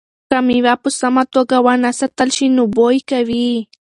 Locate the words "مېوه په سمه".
0.47-1.23